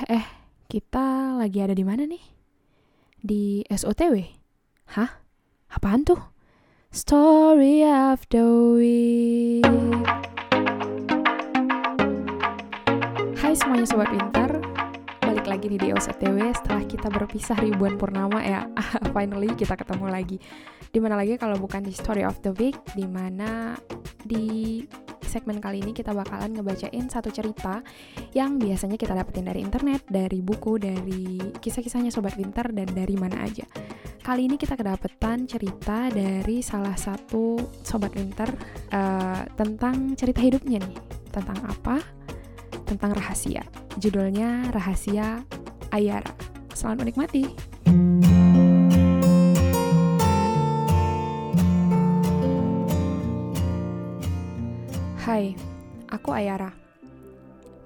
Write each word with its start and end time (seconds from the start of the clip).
Eh, 0.00 0.16
eh, 0.16 0.26
kita 0.64 1.36
lagi 1.36 1.60
ada 1.60 1.76
di 1.76 1.84
mana 1.84 2.08
nih? 2.08 2.24
Di 3.20 3.60
SOTW? 3.68 4.32
Hah? 4.96 5.20
Apaan 5.76 6.08
tuh? 6.08 6.16
Story 6.88 7.84
of 7.84 8.24
the 8.32 8.40
Week. 8.80 10.08
Hai 13.44 13.52
semuanya 13.52 13.84
Sobat 13.84 14.08
Winter, 14.08 14.64
balik 15.20 15.44
lagi 15.44 15.68
nih 15.68 15.76
di 15.76 15.88
SOTW 15.92 16.48
setelah 16.56 16.80
kita 16.88 17.12
berpisah 17.12 17.60
ribuan 17.60 18.00
purnama 18.00 18.40
ya. 18.40 18.72
Finally 19.12 19.52
kita 19.52 19.76
ketemu 19.76 20.08
lagi. 20.08 20.40
Di 20.88 20.96
mana 20.96 21.20
lagi 21.20 21.36
kalau 21.36 21.60
bukan 21.60 21.84
di 21.84 21.92
Story 21.92 22.24
of 22.24 22.40
the 22.40 22.56
Week, 22.56 22.80
di 22.96 23.04
mana 23.04 23.76
di 24.24 24.80
segmen 25.30 25.62
kali 25.62 25.78
ini 25.78 25.94
kita 25.94 26.10
bakalan 26.10 26.50
ngebacain 26.50 27.06
satu 27.06 27.30
cerita 27.30 27.78
yang 28.34 28.58
biasanya 28.58 28.98
kita 28.98 29.14
dapetin 29.14 29.46
dari 29.46 29.62
internet, 29.62 30.02
dari 30.10 30.42
buku, 30.42 30.82
dari 30.82 31.38
kisah-kisahnya 31.62 32.10
Sobat 32.10 32.34
Winter, 32.34 32.66
dan 32.74 32.90
dari 32.90 33.14
mana 33.14 33.46
aja. 33.46 33.62
Kali 34.20 34.50
ini 34.50 34.58
kita 34.58 34.74
kedapetan 34.74 35.46
cerita 35.46 36.10
dari 36.10 36.60
salah 36.60 36.98
satu 36.98 37.56
Sobat 37.86 38.12
Winter 38.18 38.50
uh, 38.90 39.46
tentang 39.54 40.18
cerita 40.18 40.42
hidupnya 40.42 40.82
nih. 40.82 40.98
Tentang 41.30 41.62
apa? 41.62 42.02
Tentang 42.84 43.14
rahasia. 43.14 43.62
Judulnya 44.02 44.74
Rahasia 44.74 45.46
Ayara. 45.94 46.34
Selamat 46.74 47.06
menikmati. 47.06 47.69
Hai, 55.30 55.54
aku 56.10 56.34
Ayara. 56.34 56.74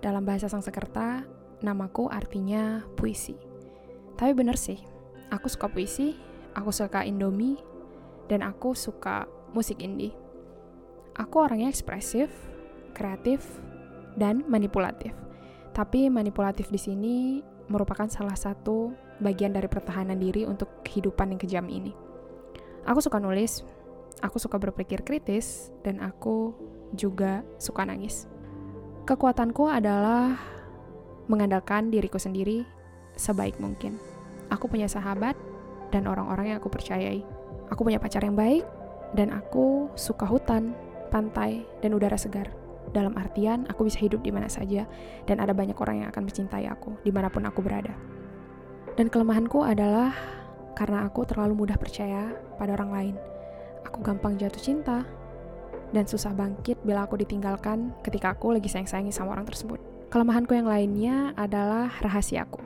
Dalam 0.01 0.25
bahasa 0.25 0.49
Sangsekerta, 0.49 1.29
namaku 1.61 2.09
artinya 2.09 2.81
puisi. 2.97 3.37
Tapi 4.17 4.33
bener 4.33 4.57
sih, 4.57 4.81
aku 5.29 5.53
suka 5.53 5.69
puisi, 5.69 6.17
aku 6.57 6.73
suka 6.73 7.05
Indomie, 7.05 7.61
dan 8.33 8.41
aku 8.41 8.73
suka 8.73 9.29
musik 9.53 9.85
indie. 9.85 10.17
Aku 11.21 11.45
orangnya 11.45 11.69
ekspresif, 11.69 12.33
kreatif, 12.97 13.45
dan 14.17 14.41
manipulatif. 14.49 15.13
Tapi 15.77 16.09
manipulatif 16.09 16.73
di 16.73 16.81
sini 16.81 17.45
merupakan 17.69 18.09
salah 18.09 18.41
satu 18.41 18.97
bagian 19.21 19.53
dari 19.53 19.69
pertahanan 19.69 20.17
diri 20.17 20.49
untuk 20.49 20.81
kehidupan 20.81 21.37
yang 21.37 21.41
kejam 21.45 21.69
ini. 21.69 21.93
Aku 22.89 23.05
suka 23.05 23.21
nulis, 23.21 23.61
aku 24.25 24.41
suka 24.41 24.57
berpikir 24.57 25.05
kritis, 25.05 25.69
dan 25.85 26.01
aku 26.01 26.73
juga 26.93 27.41
suka 27.57 27.89
nangis. 27.89 28.29
Kekuatanku 29.05 29.69
adalah 29.69 30.37
mengandalkan 31.29 31.89
diriku 31.89 32.21
sendiri 32.21 32.65
sebaik 33.17 33.57
mungkin. 33.61 33.97
Aku 34.53 34.69
punya 34.69 34.89
sahabat 34.89 35.37
dan 35.89 36.05
orang-orang 36.05 36.53
yang 36.53 36.59
aku 36.61 36.69
percayai. 36.69 37.25
Aku 37.73 37.85
punya 37.85 37.97
pacar 37.97 38.21
yang 38.21 38.37
baik 38.37 38.65
dan 39.17 39.33
aku 39.33 39.89
suka 39.95 40.27
hutan, 40.29 40.77
pantai, 41.09 41.65
dan 41.81 41.97
udara 41.97 42.19
segar. 42.19 42.51
Dalam 42.93 43.17
artian, 43.17 43.65
aku 43.71 43.89
bisa 43.89 43.99
hidup 44.05 44.21
di 44.21 44.31
mana 44.31 44.47
saja 44.47 44.85
dan 45.25 45.41
ada 45.41 45.57
banyak 45.57 45.75
orang 45.81 46.05
yang 46.05 46.09
akan 46.13 46.29
mencintai 46.29 46.69
aku 46.69 46.95
di 47.03 47.11
mana 47.11 47.33
pun 47.33 47.43
aku 47.49 47.65
berada. 47.65 47.97
Dan 48.95 49.11
kelemahanku 49.11 49.65
adalah 49.65 50.15
karena 50.79 51.07
aku 51.07 51.27
terlalu 51.27 51.67
mudah 51.67 51.79
percaya 51.79 52.31
pada 52.61 52.75
orang 52.77 52.91
lain. 52.93 53.15
Aku 53.87 54.03
gampang 54.03 54.39
jatuh 54.39 54.61
cinta, 54.61 55.07
dan 55.95 56.11
susah 56.11 56.35
bangkit 56.35 56.83
bila 56.83 57.07
aku 57.07 57.15
ditinggalkan 57.23 57.95
ketika 58.03 58.35
aku 58.35 58.51
lagi 58.51 58.67
sayang-sayangi 58.67 59.15
sama 59.15 59.39
orang 59.39 59.47
tersebut. 59.47 59.79
Kelemahanku 60.11 60.51
yang 60.59 60.67
lainnya 60.67 61.31
adalah 61.39 61.95
rahasiaku. 62.03 62.59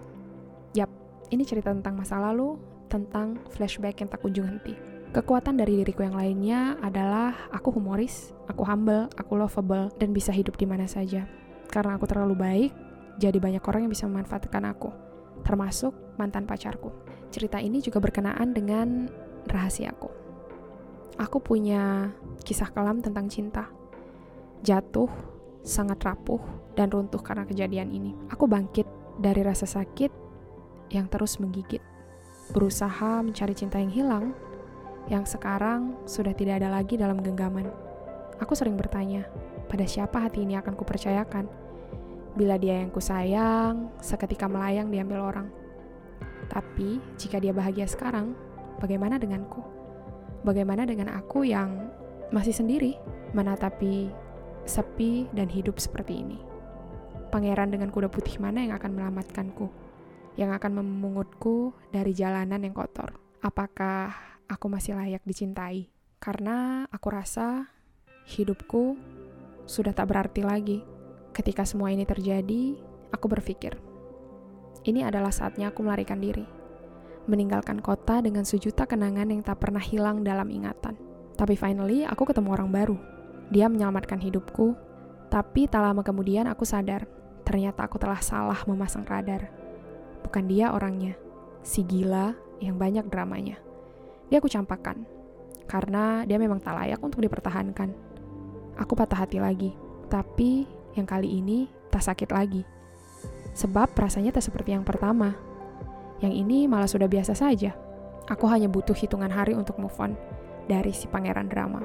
Yap, 0.73 0.89
ini 1.29 1.45
cerita 1.45 1.69
tentang 1.69 2.01
masa 2.01 2.17
lalu, 2.17 2.57
tentang 2.89 3.37
flashback 3.53 4.01
yang 4.01 4.09
tak 4.09 4.25
kunjung 4.25 4.49
henti. 4.49 4.73
Kekuatan 5.09 5.57
dari 5.57 5.81
diriku 5.81 6.05
yang 6.05 6.17
lainnya 6.17 6.77
adalah 6.85 7.49
aku 7.53 7.73
humoris, 7.73 8.37
aku 8.49 8.65
humble, 8.65 9.09
aku 9.17 9.33
lovable, 9.41 9.89
dan 9.97 10.13
bisa 10.13 10.33
hidup 10.33 10.57
di 10.61 10.69
mana 10.69 10.85
saja. 10.85 11.25
Karena 11.69 11.97
aku 11.97 12.05
terlalu 12.05 12.37
baik, 12.37 12.73
jadi 13.17 13.41
banyak 13.41 13.65
orang 13.65 13.89
yang 13.89 13.93
bisa 13.93 14.05
memanfaatkan 14.05 14.69
aku, 14.69 14.93
termasuk 15.45 15.97
mantan 16.21 16.45
pacarku. 16.45 16.93
Cerita 17.33 17.61
ini 17.61 17.81
juga 17.81 18.01
berkenaan 18.01 18.53
dengan 18.53 19.09
rahasiaku. 19.49 20.18
Aku 21.19 21.43
punya 21.43 22.15
kisah 22.47 22.71
kelam 22.71 23.03
tentang 23.03 23.27
cinta. 23.27 23.67
Jatuh, 24.63 25.11
sangat 25.67 25.99
rapuh, 26.07 26.39
dan 26.79 26.95
runtuh 26.95 27.19
karena 27.19 27.43
kejadian 27.43 27.91
ini. 27.91 28.15
Aku 28.31 28.47
bangkit 28.47 28.87
dari 29.19 29.43
rasa 29.43 29.67
sakit 29.67 30.15
yang 30.95 31.11
terus 31.11 31.43
menggigit. 31.43 31.83
Berusaha 32.55 33.19
mencari 33.27 33.51
cinta 33.59 33.83
yang 33.83 33.91
hilang, 33.91 34.31
yang 35.11 35.27
sekarang 35.27 35.99
sudah 36.07 36.31
tidak 36.39 36.63
ada 36.63 36.71
lagi 36.71 36.95
dalam 36.95 37.19
genggaman. 37.19 37.67
Aku 38.39 38.55
sering 38.55 38.79
bertanya, 38.79 39.27
pada 39.67 39.83
siapa 39.91 40.23
hati 40.23 40.47
ini 40.47 40.55
akan 40.55 40.79
kupercayakan? 40.79 41.51
Bila 42.39 42.55
dia 42.63 42.79
yang 42.79 42.95
kusayang, 42.95 43.91
seketika 43.99 44.47
melayang 44.47 44.87
diambil 44.95 45.35
orang. 45.35 45.51
Tapi, 46.47 47.03
jika 47.19 47.43
dia 47.43 47.51
bahagia 47.51 47.91
sekarang, 47.91 48.39
bagaimana 48.79 49.19
denganku? 49.19 49.78
Bagaimana 50.47 50.87
dengan 50.87 51.11
aku 51.11 51.43
yang 51.43 51.91
masih 52.31 52.55
sendiri 52.55 52.95
menatapi 53.35 54.13
sepi 54.69 55.27
dan 55.35 55.51
hidup 55.51 55.83
seperti 55.83 56.23
ini? 56.23 56.39
Pangeran 57.29 57.75
dengan 57.75 57.91
kuda 57.91 58.07
putih 58.07 58.39
mana 58.39 58.63
yang 58.63 58.79
akan 58.79 58.95
menyelamatkanku? 58.95 59.67
Yang 60.39 60.51
akan 60.63 60.73
memungutku 60.79 61.75
dari 61.91 62.15
jalanan 62.15 62.63
yang 62.63 62.73
kotor? 62.73 63.19
Apakah 63.43 64.15
aku 64.47 64.67
masih 64.71 64.95
layak 64.95 65.27
dicintai? 65.27 65.91
Karena 66.23 66.87
aku 66.89 67.11
rasa 67.11 67.67
hidupku 68.31 68.95
sudah 69.67 69.91
tak 69.91 70.09
berarti 70.09 70.47
lagi. 70.47 70.79
Ketika 71.35 71.67
semua 71.67 71.91
ini 71.95 72.03
terjadi, 72.03 72.75
aku 73.15 73.31
berpikir, 73.31 73.79
ini 74.87 75.07
adalah 75.07 75.31
saatnya 75.31 75.71
aku 75.71 75.87
melarikan 75.87 76.19
diri 76.19 76.58
meninggalkan 77.29 77.79
kota 77.85 78.25
dengan 78.25 78.43
sejuta 78.43 78.89
kenangan 78.89 79.29
yang 79.29 79.45
tak 79.45 79.61
pernah 79.61 79.85
hilang 79.85 80.25
dalam 80.25 80.49
ingatan. 80.49 80.97
Tapi 81.39 81.55
finally, 81.55 82.03
aku 82.03 82.27
ketemu 82.27 82.57
orang 82.57 82.73
baru. 82.73 82.97
Dia 83.53 83.71
menyelamatkan 83.71 84.19
hidupku, 84.19 84.75
tapi 85.29 85.69
tak 85.69 85.85
lama 85.85 86.01
kemudian 86.03 86.49
aku 86.49 86.65
sadar, 86.65 87.05
ternyata 87.45 87.85
aku 87.85 88.01
telah 88.01 88.19
salah 88.19 88.59
memasang 88.65 89.05
radar. 89.05 89.53
Bukan 90.25 90.49
dia 90.49 90.73
orangnya, 90.73 91.15
si 91.63 91.85
gila 91.85 92.35
yang 92.59 92.81
banyak 92.81 93.07
dramanya. 93.07 93.61
Dia 94.33 94.43
aku 94.43 94.51
campakkan, 94.51 95.07
karena 95.71 96.25
dia 96.25 96.37
memang 96.41 96.59
tak 96.59 96.75
layak 96.77 97.01
untuk 97.01 97.23
dipertahankan. 97.23 97.93
Aku 98.81 98.97
patah 98.97 99.25
hati 99.25 99.39
lagi, 99.39 99.73
tapi 100.09 100.67
yang 100.97 101.07
kali 101.07 101.41
ini 101.41 101.69
tak 101.89 102.05
sakit 102.05 102.29
lagi. 102.33 102.65
Sebab 103.57 103.95
rasanya 103.97 104.35
tak 104.35 104.45
seperti 104.45 104.77
yang 104.77 104.85
pertama, 104.85 105.35
yang 106.19 106.35
ini 106.35 106.67
malah 106.67 106.91
sudah 106.91 107.07
biasa 107.07 107.35
saja. 107.35 107.75
Aku 108.29 108.45
hanya 108.51 108.69
butuh 108.69 108.93
hitungan 108.93 109.31
hari 109.33 109.57
untuk 109.57 109.81
move 109.81 109.95
on 109.97 110.13
dari 110.69 110.93
si 110.93 111.09
pangeran 111.09 111.49
drama. 111.49 111.81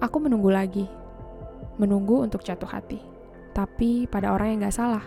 Aku 0.00 0.16
menunggu 0.22 0.48
lagi, 0.48 0.88
menunggu 1.76 2.24
untuk 2.24 2.40
jatuh 2.40 2.68
hati. 2.70 3.02
Tapi 3.52 4.08
pada 4.08 4.32
orang 4.32 4.56
yang 4.56 4.58
gak 4.64 4.76
salah. 4.80 5.04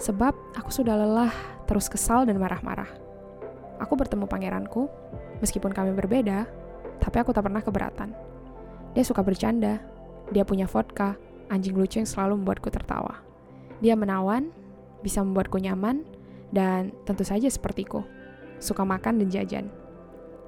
Sebab 0.00 0.56
aku 0.56 0.72
sudah 0.72 0.96
lelah, 0.96 1.34
terus 1.68 1.92
kesal 1.92 2.24
dan 2.24 2.40
marah-marah. 2.40 2.88
Aku 3.84 4.00
bertemu 4.00 4.24
pangeranku, 4.24 4.88
meskipun 5.44 5.76
kami 5.76 5.92
berbeda, 5.92 6.48
tapi 7.00 7.16
aku 7.20 7.36
tak 7.36 7.44
pernah 7.44 7.60
keberatan. 7.60 8.16
Dia 8.96 9.04
suka 9.04 9.20
bercanda, 9.20 9.76
dia 10.32 10.48
punya 10.48 10.64
vodka, 10.64 11.20
anjing 11.52 11.76
lucu 11.76 12.00
yang 12.00 12.08
selalu 12.08 12.40
membuatku 12.40 12.72
tertawa. 12.72 13.20
Dia 13.84 13.92
menawan, 13.92 14.48
bisa 15.04 15.20
membuatku 15.20 15.60
nyaman, 15.60 16.04
dan 16.50 16.94
tentu 17.06 17.22
saja 17.22 17.46
sepertiku, 17.46 18.02
suka 18.58 18.82
makan 18.82 19.22
dan 19.22 19.28
jajan. 19.30 19.66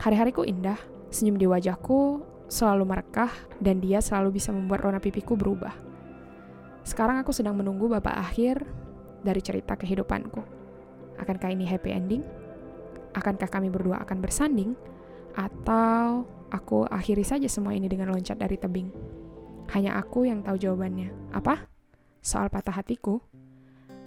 Hari-hariku 0.03 0.43
indah, 0.43 0.79
senyum 1.15 1.39
di 1.39 1.47
wajahku 1.47 2.23
selalu 2.51 2.85
merekah 2.85 3.33
dan 3.63 3.81
dia 3.81 4.03
selalu 4.05 4.37
bisa 4.37 4.53
membuat 4.53 4.85
warna 4.85 5.01
pipiku 5.01 5.39
berubah. 5.39 5.73
Sekarang 6.83 7.23
aku 7.23 7.31
sedang 7.31 7.55
menunggu 7.55 7.87
bapak 7.87 8.13
akhir 8.13 8.67
dari 9.23 9.41
cerita 9.41 9.79
kehidupanku. 9.79 10.43
Akankah 11.17 11.55
ini 11.55 11.63
happy 11.65 11.95
ending? 11.95 12.23
Akankah 13.15 13.47
kami 13.47 13.71
berdua 13.71 14.03
akan 14.03 14.19
bersanding? 14.19 14.75
Atau 15.39 16.27
aku 16.51 16.85
akhiri 16.91 17.23
saja 17.23 17.47
semua 17.47 17.73
ini 17.73 17.87
dengan 17.87 18.11
loncat 18.11 18.37
dari 18.37 18.59
tebing? 18.59 18.91
Hanya 19.73 19.97
aku 19.97 20.27
yang 20.27 20.43
tahu 20.43 20.59
jawabannya. 20.59 21.33
Apa? 21.33 21.71
Soal 22.19 22.51
patah 22.51 22.75
hatiku? 22.75 23.23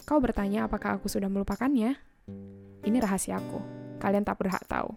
Kau 0.06 0.22
bertanya 0.22 0.70
apakah 0.70 1.02
aku 1.02 1.10
sudah 1.10 1.26
melupakannya? 1.26 1.98
Ini 2.86 2.98
rahasiaku. 3.02 3.58
Kalian 3.98 4.22
tak 4.22 4.38
berhak 4.38 4.62
tahu. 4.70 4.94